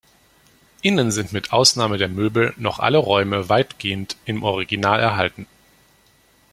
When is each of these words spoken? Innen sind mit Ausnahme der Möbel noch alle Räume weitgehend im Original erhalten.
Innen 0.81 1.11
sind 1.11 1.31
mit 1.31 1.53
Ausnahme 1.53 1.99
der 1.99 2.07
Möbel 2.09 2.55
noch 2.57 2.79
alle 2.79 2.97
Räume 2.97 3.49
weitgehend 3.49 4.17
im 4.25 4.41
Original 4.41 4.99
erhalten. 4.99 5.45